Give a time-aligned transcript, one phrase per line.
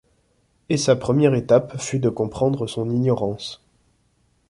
[0.69, 3.63] Et sa première étape fut de comprendre son ignorance.